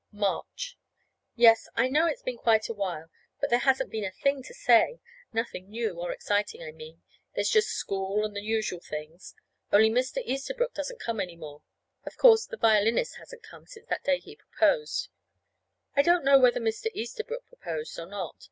March. 0.11 0.79
Yes, 1.35 1.69
I 1.75 1.87
know 1.87 2.07
it's 2.07 2.23
been 2.23 2.39
quite 2.39 2.69
a 2.69 2.73
while, 2.73 3.11
but 3.39 3.51
there 3.51 3.59
hasn't 3.59 3.91
been 3.91 4.03
a 4.03 4.09
thing 4.09 4.41
to 4.41 4.51
say 4.51 4.99
nothing 5.31 5.69
new 5.69 5.99
or 5.99 6.11
exciting, 6.11 6.63
I 6.63 6.71
mean. 6.71 7.03
There's 7.35 7.51
just 7.51 7.67
school, 7.69 8.25
and 8.25 8.35
the 8.35 8.41
usual 8.41 8.79
things; 8.79 9.35
only 9.71 9.91
Mr. 9.91 10.17
Easterbrook 10.25 10.73
doesn't 10.73 10.99
come 10.99 11.19
any 11.19 11.35
more. 11.35 11.61
(Of 12.03 12.17
course, 12.17 12.47
the 12.47 12.57
violinist 12.57 13.17
hasn't 13.17 13.43
come 13.43 13.67
since 13.67 13.85
that 13.89 14.03
day 14.03 14.17
he 14.17 14.35
proposed.) 14.35 15.07
I 15.95 16.01
don't 16.01 16.25
know 16.25 16.39
whether 16.39 16.59
Mr. 16.59 16.87
Easterbrook 16.95 17.45
proposed 17.45 17.99
or 17.99 18.07
not. 18.07 18.35